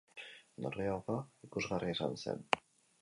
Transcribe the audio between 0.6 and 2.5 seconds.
Norgehiagoka ikusgarria izan zen.